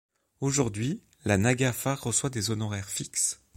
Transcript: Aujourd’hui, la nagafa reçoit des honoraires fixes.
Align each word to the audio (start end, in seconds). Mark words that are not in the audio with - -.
Aujourd’hui, 0.39 0.99
la 1.25 1.37
nagafa 1.37 1.93
reçoit 1.93 2.31
des 2.31 2.49
honoraires 2.49 2.89
fixes. 2.89 3.39